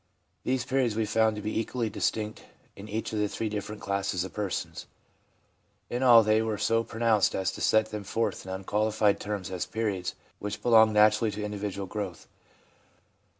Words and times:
These 0.43 0.65
periods 0.65 0.95
we 0.95 1.05
found 1.05 1.35
to 1.35 1.43
be 1.43 1.59
equally 1.59 1.87
distinct 1.87 2.45
in 2.75 2.89
each 2.89 3.13
of 3.13 3.19
the 3.19 3.27
three 3.27 3.49
different 3.49 3.83
classes 3.83 4.23
of 4.23 4.33
persons. 4.33 4.87
In 5.91 6.01
all 6.01 6.23
they 6.23 6.41
were 6.41 6.57
so 6.57 6.83
pronounced 6.83 7.35
as 7.35 7.51
to 7.51 7.61
set 7.61 7.91
them 7.91 8.03
forth 8.03 8.43
in 8.43 8.51
unqualified 8.51 9.19
terms 9.19 9.51
as 9.51 9.67
periods 9.67 10.15
which 10.39 10.63
belong 10.63 10.91
naturally 10.91 11.29
to 11.29 11.45
individual 11.45 11.85
growth. 11.85 12.25